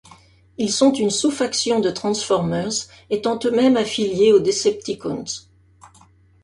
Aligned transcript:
Ils 0.57 0.71
sont 0.71 0.91
une 0.93 1.11
sous-faction 1.11 1.79
de 1.79 1.91
Transformers 1.91 2.71
étant 3.11 3.37
eux-mêmes 3.45 3.77
affiliés 3.77 4.33
aux 4.33 4.39
Decepticons. 4.39 5.25